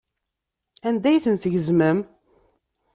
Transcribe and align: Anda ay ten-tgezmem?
Anda 0.87 1.07
ay 1.09 1.21
ten-tgezmem? 1.23 1.99